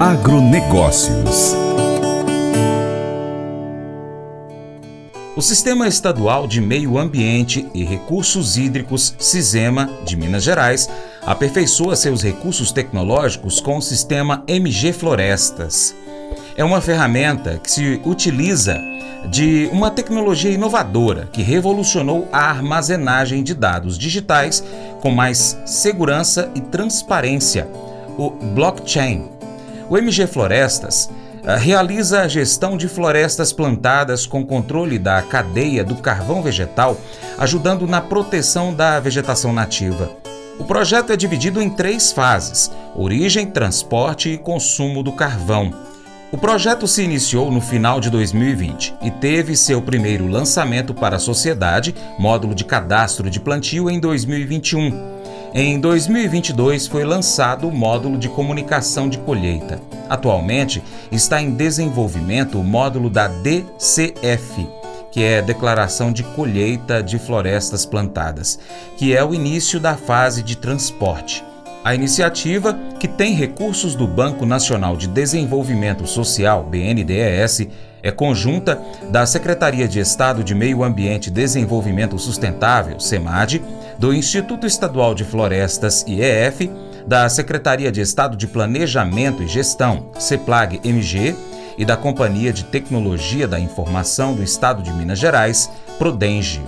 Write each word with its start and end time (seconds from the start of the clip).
Agronegócios. 0.00 1.54
O 5.36 5.42
Sistema 5.42 5.86
Estadual 5.86 6.46
de 6.46 6.58
Meio 6.58 6.96
Ambiente 6.96 7.68
e 7.74 7.84
Recursos 7.84 8.56
Hídricos, 8.56 9.14
SISEMA, 9.18 9.90
de 10.06 10.16
Minas 10.16 10.42
Gerais, 10.42 10.88
aperfeiçoa 11.20 11.94
seus 11.96 12.22
recursos 12.22 12.72
tecnológicos 12.72 13.60
com 13.60 13.76
o 13.76 13.82
sistema 13.82 14.42
MG 14.48 14.94
Florestas. 14.94 15.94
É 16.56 16.64
uma 16.64 16.80
ferramenta 16.80 17.60
que 17.62 17.70
se 17.70 18.00
utiliza 18.02 18.80
de 19.28 19.68
uma 19.70 19.90
tecnologia 19.90 20.50
inovadora 20.50 21.28
que 21.30 21.42
revolucionou 21.42 22.26
a 22.32 22.48
armazenagem 22.48 23.42
de 23.42 23.52
dados 23.52 23.98
digitais 23.98 24.64
com 25.02 25.10
mais 25.10 25.60
segurança 25.66 26.50
e 26.54 26.60
transparência, 26.62 27.68
o 28.16 28.30
blockchain. 28.30 29.39
O 29.90 29.98
MG 29.98 30.28
Florestas 30.28 31.10
uh, 31.42 31.58
realiza 31.58 32.20
a 32.20 32.28
gestão 32.28 32.76
de 32.76 32.86
florestas 32.86 33.52
plantadas 33.52 34.24
com 34.24 34.46
controle 34.46 35.00
da 35.00 35.20
cadeia 35.20 35.82
do 35.82 35.96
carvão 35.96 36.40
vegetal, 36.40 36.96
ajudando 37.36 37.88
na 37.88 38.00
proteção 38.00 38.72
da 38.72 39.00
vegetação 39.00 39.52
nativa. 39.52 40.08
O 40.60 40.64
projeto 40.64 41.12
é 41.12 41.16
dividido 41.16 41.60
em 41.60 41.68
três 41.68 42.12
fases: 42.12 42.70
origem, 42.94 43.46
transporte 43.46 44.28
e 44.28 44.38
consumo 44.38 45.02
do 45.02 45.10
carvão. 45.10 45.74
O 46.30 46.38
projeto 46.38 46.86
se 46.86 47.02
iniciou 47.02 47.50
no 47.50 47.60
final 47.60 47.98
de 47.98 48.10
2020 48.10 48.94
e 49.02 49.10
teve 49.10 49.56
seu 49.56 49.82
primeiro 49.82 50.28
lançamento 50.28 50.94
para 50.94 51.16
a 51.16 51.18
sociedade, 51.18 51.92
módulo 52.16 52.54
de 52.54 52.64
cadastro 52.64 53.28
de 53.28 53.40
plantio, 53.40 53.90
em 53.90 53.98
2021. 53.98 55.19
Em 55.52 55.80
2022 55.80 56.86
foi 56.86 57.04
lançado 57.04 57.66
o 57.66 57.72
módulo 57.72 58.16
de 58.16 58.28
comunicação 58.28 59.08
de 59.08 59.18
colheita. 59.18 59.80
Atualmente 60.08 60.80
está 61.10 61.42
em 61.42 61.50
desenvolvimento 61.50 62.60
o 62.60 62.62
módulo 62.62 63.10
da 63.10 63.26
DCF, 63.26 64.68
que 65.10 65.24
é 65.24 65.42
Declaração 65.42 66.12
de 66.12 66.22
Colheita 66.22 67.02
de 67.02 67.18
Florestas 67.18 67.84
Plantadas, 67.84 68.60
que 68.96 69.12
é 69.12 69.24
o 69.24 69.34
início 69.34 69.80
da 69.80 69.96
fase 69.96 70.40
de 70.40 70.56
transporte. 70.56 71.44
A 71.82 71.94
iniciativa, 71.94 72.78
que 72.98 73.08
tem 73.08 73.32
recursos 73.34 73.94
do 73.94 74.06
Banco 74.06 74.44
Nacional 74.44 74.98
de 74.98 75.08
Desenvolvimento 75.08 76.06
Social, 76.06 76.62
BNDES, 76.62 77.68
é 78.02 78.10
conjunta 78.10 78.78
da 79.10 79.24
Secretaria 79.24 79.88
de 79.88 79.98
Estado 79.98 80.44
de 80.44 80.54
Meio 80.54 80.84
Ambiente 80.84 81.28
e 81.28 81.30
Desenvolvimento 81.30 82.18
Sustentável, 82.18 83.00
SEMAD, 83.00 83.62
do 83.98 84.12
Instituto 84.12 84.66
Estadual 84.66 85.14
de 85.14 85.24
Florestas, 85.24 86.04
IEF, 86.06 86.70
da 87.06 87.26
Secretaria 87.30 87.90
de 87.90 88.02
Estado 88.02 88.36
de 88.36 88.46
Planejamento 88.46 89.42
e 89.42 89.48
Gestão, 89.48 90.10
CEPLAG-MG, 90.18 91.34
e 91.78 91.84
da 91.84 91.96
Companhia 91.96 92.52
de 92.52 92.64
Tecnologia 92.64 93.48
da 93.48 93.58
Informação 93.58 94.34
do 94.34 94.42
Estado 94.42 94.82
de 94.82 94.92
Minas 94.92 95.18
Gerais, 95.18 95.70
Prodenge. 95.98 96.60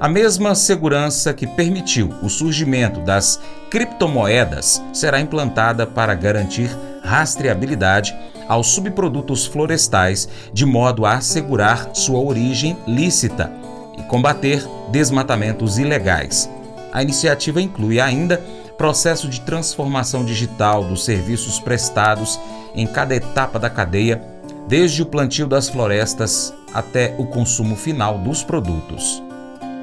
A 0.00 0.08
mesma 0.08 0.54
segurança 0.54 1.32
que 1.32 1.46
permitiu 1.46 2.12
o 2.20 2.28
surgimento 2.28 3.00
das 3.00 3.40
criptomoedas 3.70 4.82
será 4.92 5.20
implantada 5.20 5.86
para 5.86 6.14
garantir 6.14 6.68
rastreabilidade 7.02 8.14
aos 8.48 8.68
subprodutos 8.68 9.46
florestais, 9.46 10.28
de 10.52 10.66
modo 10.66 11.06
a 11.06 11.14
assegurar 11.14 11.90
sua 11.94 12.18
origem 12.18 12.76
lícita 12.86 13.52
e 13.96 14.02
combater 14.02 14.66
desmatamentos 14.90 15.78
ilegais. 15.78 16.50
A 16.92 17.02
iniciativa 17.02 17.60
inclui 17.60 18.00
ainda 18.00 18.42
processo 18.76 19.28
de 19.28 19.40
transformação 19.42 20.24
digital 20.24 20.84
dos 20.84 21.04
serviços 21.04 21.60
prestados 21.60 22.38
em 22.74 22.86
cada 22.86 23.14
etapa 23.14 23.58
da 23.58 23.70
cadeia, 23.70 24.20
desde 24.66 25.02
o 25.02 25.06
plantio 25.06 25.46
das 25.46 25.68
florestas 25.68 26.52
até 26.72 27.14
o 27.16 27.26
consumo 27.26 27.76
final 27.76 28.18
dos 28.18 28.42
produtos. 28.42 29.22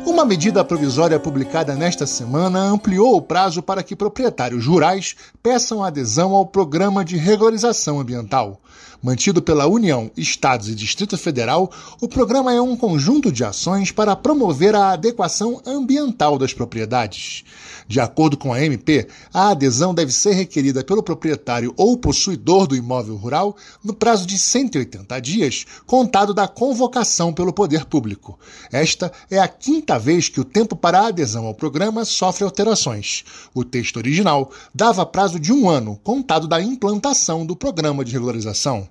Uma 0.05 0.25
medida 0.25 0.63
provisória 0.63 1.19
publicada 1.19 1.75
nesta 1.75 2.07
semana 2.07 2.59
ampliou 2.59 3.15
o 3.15 3.21
prazo 3.21 3.61
para 3.61 3.83
que 3.83 3.95
proprietários 3.95 4.65
rurais 4.65 5.15
peçam 5.43 5.83
adesão 5.83 6.33
ao 6.33 6.45
Programa 6.45 7.05
de 7.05 7.17
Regularização 7.17 7.99
Ambiental. 7.99 8.59
Mantido 9.03 9.41
pela 9.41 9.65
União, 9.65 10.11
Estados 10.15 10.69
e 10.69 10.75
Distrito 10.75 11.17
Federal, 11.17 11.71
o 11.99 12.07
programa 12.07 12.53
é 12.53 12.61
um 12.61 12.77
conjunto 12.77 13.31
de 13.31 13.43
ações 13.43 13.91
para 13.91 14.15
promover 14.15 14.75
a 14.75 14.91
adequação 14.91 15.59
ambiental 15.65 16.37
das 16.37 16.53
propriedades. 16.53 17.43
De 17.87 17.99
acordo 17.99 18.37
com 18.37 18.53
a 18.53 18.63
MP, 18.63 19.07
a 19.33 19.49
adesão 19.49 19.91
deve 19.91 20.11
ser 20.11 20.33
requerida 20.33 20.83
pelo 20.83 21.01
proprietário 21.01 21.73
ou 21.75 21.97
possuidor 21.97 22.67
do 22.67 22.75
imóvel 22.75 23.15
rural 23.15 23.55
no 23.83 23.91
prazo 23.91 24.27
de 24.27 24.37
180 24.37 25.19
dias, 25.19 25.65
contado 25.87 26.31
da 26.31 26.47
convocação 26.47 27.33
pelo 27.33 27.51
poder 27.51 27.85
público. 27.85 28.37
Esta 28.71 29.11
é 29.31 29.39
a 29.39 29.47
quinta 29.47 29.97
vez 29.97 30.29
que 30.29 30.39
o 30.39 30.45
tempo 30.45 30.75
para 30.75 30.99
a 30.99 31.07
adesão 31.07 31.47
ao 31.47 31.55
programa 31.55 32.05
sofre 32.05 32.43
alterações. 32.43 33.23
O 33.51 33.63
texto 33.63 33.97
original 33.97 34.51
dava 34.75 35.05
prazo 35.07 35.39
de 35.39 35.51
um 35.51 35.67
ano, 35.67 35.99
contado 36.03 36.47
da 36.47 36.61
implantação 36.61 37.43
do 37.47 37.55
programa 37.55 38.05
de 38.05 38.13
regularização. 38.13 38.90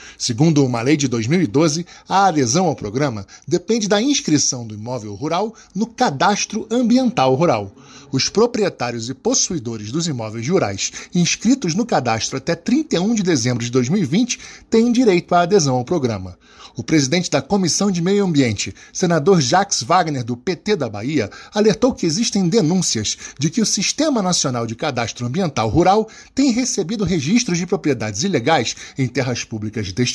Segundo 0.21 0.63
uma 0.63 0.83
lei 0.83 0.95
de 0.95 1.07
2012, 1.07 1.83
a 2.07 2.27
adesão 2.27 2.67
ao 2.67 2.75
programa 2.75 3.25
depende 3.47 3.87
da 3.87 3.99
inscrição 3.99 4.67
do 4.67 4.75
imóvel 4.75 5.15
rural 5.15 5.51
no 5.73 5.87
Cadastro 5.87 6.67
Ambiental 6.69 7.33
Rural. 7.33 7.75
Os 8.11 8.29
proprietários 8.29 9.09
e 9.09 9.15
possuidores 9.15 9.91
dos 9.91 10.07
imóveis 10.07 10.47
rurais 10.47 10.91
inscritos 11.15 11.73
no 11.73 11.87
cadastro 11.87 12.37
até 12.37 12.53
31 12.53 13.15
de 13.15 13.23
dezembro 13.23 13.63
de 13.63 13.71
2020 13.71 14.39
têm 14.69 14.91
direito 14.91 15.33
à 15.33 15.41
adesão 15.41 15.77
ao 15.77 15.83
programa. 15.83 16.37
O 16.77 16.83
presidente 16.83 17.29
da 17.29 17.41
Comissão 17.41 17.91
de 17.91 18.01
Meio 18.01 18.23
Ambiente, 18.23 18.73
senador 18.93 19.41
Jacques 19.41 19.83
Wagner, 19.83 20.23
do 20.23 20.37
PT 20.37 20.77
da 20.77 20.87
Bahia, 20.87 21.29
alertou 21.53 21.93
que 21.93 22.05
existem 22.05 22.47
denúncias 22.47 23.17
de 23.37 23.49
que 23.49 23.59
o 23.59 23.65
Sistema 23.65 24.21
Nacional 24.21 24.65
de 24.65 24.75
Cadastro 24.75 25.25
Ambiental 25.25 25.67
Rural 25.67 26.07
tem 26.33 26.51
recebido 26.51 27.03
registros 27.03 27.57
de 27.57 27.65
propriedades 27.65 28.23
ilegais 28.23 28.75
em 28.97 29.07
terras 29.07 29.43
públicas 29.43 29.91
destinadas 29.91 30.10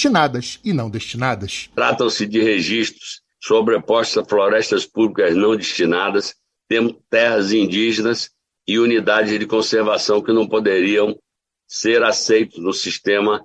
e 0.65 0.73
não 0.73 0.91
destinadas. 0.91 1.71
Tratam-se 1.75 2.27
de 2.27 2.41
registros 2.41 3.23
sobrepostos 3.43 4.19
a 4.19 4.25
florestas 4.25 4.85
públicas 4.85 5.35
não 5.37 5.57
destinadas, 5.57 6.35
terras 7.09 7.53
indígenas 7.53 8.31
e 8.67 8.79
unidades 8.79 9.39
de 9.39 9.47
conservação 9.47 10.21
que 10.21 10.33
não 10.33 10.49
poderiam 10.49 11.17
ser 11.67 12.03
aceitos 12.03 12.59
no 12.59 12.73
sistema 12.73 13.45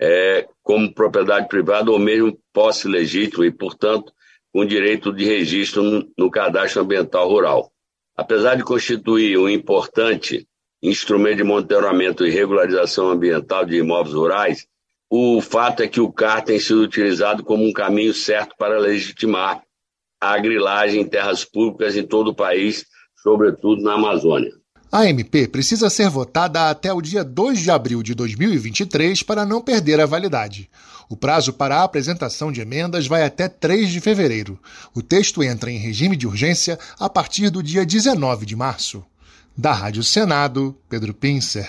é, 0.00 0.48
como 0.62 0.92
propriedade 0.92 1.48
privada 1.48 1.90
ou 1.90 1.98
mesmo 1.98 2.38
posse 2.52 2.88
legítima 2.88 3.46
e, 3.46 3.50
portanto, 3.50 4.12
com 4.52 4.66
direito 4.66 5.12
de 5.12 5.24
registro 5.24 6.10
no 6.16 6.30
cadastro 6.30 6.82
ambiental 6.82 7.28
rural. 7.28 7.72
Apesar 8.16 8.56
de 8.56 8.64
constituir 8.64 9.38
um 9.38 9.48
importante 9.48 10.46
instrumento 10.82 11.36
de 11.38 11.44
monitoramento 11.44 12.26
e 12.26 12.30
regularização 12.30 13.10
ambiental 13.10 13.64
de 13.64 13.76
imóveis 13.76 14.14
rurais, 14.14 14.66
o 15.14 15.42
fato 15.42 15.82
é 15.82 15.88
que 15.88 16.00
o 16.00 16.10
CAR 16.10 16.42
tem 16.42 16.58
sido 16.58 16.80
utilizado 16.80 17.44
como 17.44 17.68
um 17.68 17.72
caminho 17.72 18.14
certo 18.14 18.54
para 18.56 18.78
legitimar 18.78 19.60
a 20.18 20.38
grilagem 20.38 21.02
em 21.02 21.06
terras 21.06 21.44
públicas 21.44 21.94
em 21.98 22.02
todo 22.02 22.28
o 22.28 22.34
país, 22.34 22.86
sobretudo 23.22 23.82
na 23.82 23.92
Amazônia. 23.92 24.50
A 24.90 25.04
MP 25.06 25.48
precisa 25.48 25.90
ser 25.90 26.08
votada 26.08 26.70
até 26.70 26.90
o 26.94 27.02
dia 27.02 27.22
2 27.22 27.60
de 27.60 27.70
abril 27.70 28.02
de 28.02 28.14
2023 28.14 29.22
para 29.22 29.44
não 29.44 29.60
perder 29.60 30.00
a 30.00 30.06
validade. 30.06 30.70
O 31.10 31.16
prazo 31.16 31.52
para 31.52 31.76
a 31.76 31.84
apresentação 31.84 32.50
de 32.50 32.62
emendas 32.62 33.06
vai 33.06 33.22
até 33.22 33.48
3 33.50 33.90
de 33.90 34.00
fevereiro. 34.00 34.58
O 34.94 35.02
texto 35.02 35.42
entra 35.42 35.70
em 35.70 35.76
regime 35.76 36.16
de 36.16 36.26
urgência 36.26 36.78
a 36.98 37.10
partir 37.10 37.50
do 37.50 37.62
dia 37.62 37.84
19 37.84 38.46
de 38.46 38.56
março. 38.56 39.04
Da 39.54 39.74
Rádio 39.74 40.02
Senado, 40.02 40.74
Pedro 40.88 41.12
Pincer. 41.12 41.68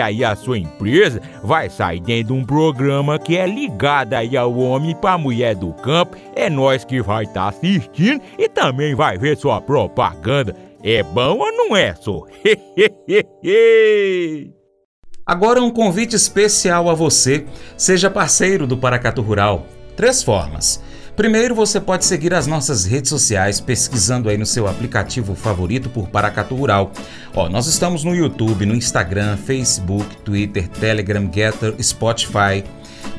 aí 0.00 0.24
a 0.24 0.34
sua 0.34 0.58
empresa 0.58 1.20
vai 1.42 1.68
sair 1.68 2.00
dentro 2.00 2.34
de 2.34 2.40
um 2.40 2.44
programa 2.44 3.18
que 3.18 3.36
é 3.36 3.46
ligado 3.46 4.14
aí 4.14 4.36
ao 4.36 4.56
homem 4.56 4.94
para 4.94 5.18
mulher 5.18 5.54
do 5.54 5.72
campo. 5.72 6.16
É 6.34 6.48
nós 6.48 6.84
que 6.84 7.02
vai 7.02 7.24
estar 7.24 7.42
tá 7.42 7.48
assistindo 7.48 8.22
e 8.38 8.48
também 8.48 8.94
vai 8.94 9.18
ver 9.18 9.36
sua 9.36 9.60
propaganda. 9.60 10.56
É 10.82 11.02
bom 11.02 11.38
ou 11.38 11.52
não 11.52 11.76
é, 11.76 11.94
só? 11.94 12.22
Agora 15.26 15.62
um 15.62 15.70
convite 15.70 16.14
especial 16.14 16.90
a 16.90 16.94
você. 16.94 17.46
Seja 17.76 18.10
parceiro 18.10 18.66
do 18.66 18.76
Paracatu 18.76 19.22
Rural. 19.22 19.66
Três 19.96 20.22
formas. 20.22 20.82
Primeiro, 21.16 21.54
você 21.54 21.80
pode 21.80 22.04
seguir 22.04 22.34
as 22.34 22.48
nossas 22.48 22.84
redes 22.84 23.08
sociais 23.08 23.60
pesquisando 23.60 24.28
aí 24.28 24.36
no 24.36 24.44
seu 24.44 24.66
aplicativo 24.66 25.36
favorito 25.36 25.88
por 25.88 26.08
Paracatu 26.08 26.56
Rural. 26.56 26.90
Ó, 27.32 27.48
nós 27.48 27.68
estamos 27.68 28.02
no 28.02 28.16
YouTube, 28.16 28.66
no 28.66 28.74
Instagram, 28.74 29.36
Facebook, 29.36 30.16
Twitter, 30.18 30.68
Telegram, 30.68 31.30
Getter, 31.32 31.76
Spotify, 31.80 32.64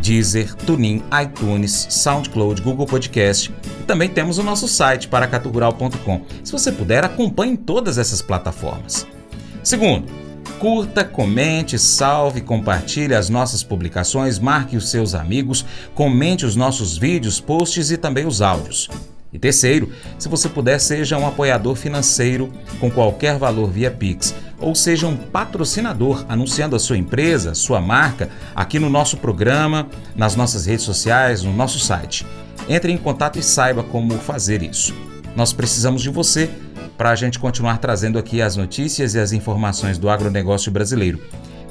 Deezer, 0.02 0.54
TuneIn, 0.56 1.04
iTunes, 1.24 1.88
SoundCloud, 1.90 2.62
Google 2.62 2.86
Podcast 2.86 3.54
e 3.80 3.84
também 3.84 4.10
temos 4.10 4.38
o 4.38 4.44
nosso 4.44 4.68
site 4.68 5.08
paracaturural.com. 5.08 6.22
Se 6.44 6.52
você 6.52 6.74
puder, 6.74 7.06
acompanhe 7.06 7.56
todas 7.56 7.98
essas 7.98 8.22
plataformas. 8.22 9.08
Segundo, 9.64 10.06
Curta, 10.60 11.04
comente, 11.04 11.78
salve, 11.78 12.42
compartilhe 12.42 13.14
as 13.14 13.30
nossas 13.30 13.62
publicações, 13.62 14.40
marque 14.40 14.78
os 14.78 14.90
seus 14.90 15.14
amigos, 15.14 15.66
comente 15.94 16.46
os 16.46 16.56
nossos 16.56 16.98
vídeos, 16.98 17.40
posts 17.40 17.92
e 17.92 17.98
também 17.98 18.26
os 18.26 18.42
áudios. 18.42 18.90
E 19.34 19.38
terceiro, 19.38 19.92
se 20.18 20.30
você 20.30 20.48
puder, 20.48 20.80
seja 20.80 21.18
um 21.18 21.28
apoiador 21.28 21.76
financeiro 21.76 22.50
com 22.80 22.90
qualquer 22.90 23.38
valor 23.38 23.70
via 23.70 23.92
Pix, 23.92 24.34
ou 24.58 24.74
seja 24.74 25.08
um 25.08 25.18
patrocinador 25.18 26.26
anunciando 26.30 26.74
a 26.74 26.80
sua 26.80 26.98
empresa, 26.98 27.54
sua 27.54 27.82
marca, 27.82 28.30
aqui 28.56 28.80
no 28.80 28.90
nosso 28.90 29.18
programa, 29.18 29.90
nas 30.16 30.38
nossas 30.38 30.66
redes 30.66 30.86
sociais, 30.86 31.44
no 31.44 31.54
nosso 31.54 31.80
site. 31.80 32.26
Entre 32.70 32.94
em 32.94 32.98
contato 32.98 33.38
e 33.38 33.44
saiba 33.44 33.84
como 33.84 34.18
fazer 34.20 34.64
isso. 34.64 34.96
Nós 35.36 35.52
precisamos 35.52 36.02
de 36.02 36.10
você 36.10 36.50
para 36.98 37.12
a 37.12 37.16
gente 37.16 37.40
continuar 37.40 37.78
trazendo 37.78 38.18
aqui 38.18 38.42
as 38.42 38.56
notícias 38.56 39.16
e 39.16 39.20
as 39.20 39.32
informações 39.32 39.98
do 39.98 40.10
agronegócio 40.10 40.72
brasileiro. 40.72 41.20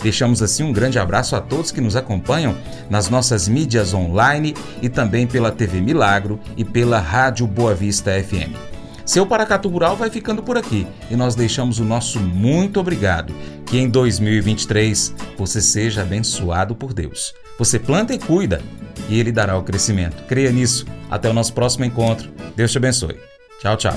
Deixamos 0.03 0.43
assim 0.43 0.63
um 0.63 0.73
grande 0.73 0.99
abraço 0.99 1.35
a 1.35 1.41
todos 1.41 1.71
que 1.71 1.81
nos 1.81 1.97
acompanham 1.97 2.55
nas 2.91 3.09
nossas 3.09 3.49
mídias 3.49 3.95
online 3.95 4.55
e 4.83 4.89
também 4.89 5.27
pela 5.27 5.51
TV 5.51 5.81
Milagro 5.81 6.39
e 6.57 6.65
pela 6.65 6.99
Rádio 6.99 7.47
Boa 7.47 7.75
Vista 7.75 8.11
FM. 8.23 8.75
Seu 9.05 9.27
Paracatu 9.27 9.69
Rural 9.69 9.97
vai 9.97 10.09
ficando 10.09 10.43
por 10.43 10.57
aqui 10.57 10.87
e 11.11 11.17
nós 11.17 11.35
deixamos 11.35 11.79
o 11.79 11.85
nosso 11.85 12.19
muito 12.21 12.81
obrigado. 12.81 13.35
Que 13.67 13.79
em 13.79 13.89
2023 13.89 15.15
você 15.37 15.61
seja 15.61 16.03
abençoado 16.03 16.75
por 16.75 16.93
Deus. 16.95 17.35
Você 17.59 17.79
planta 17.79 18.15
e 18.15 18.19
cuida 18.19 18.63
e 19.09 19.19
Ele 19.19 19.31
dará 19.31 19.57
o 19.59 19.63
crescimento. 19.63 20.23
Creia 20.25 20.51
nisso. 20.51 20.87
Até 21.11 21.29
o 21.29 21.35
nosso 21.35 21.53
próximo 21.53 21.85
encontro. 21.85 22.33
Deus 22.57 22.73
te 22.73 22.79
abençoe. 22.79 23.17
Tchau, 23.61 23.77
tchau. 23.77 23.97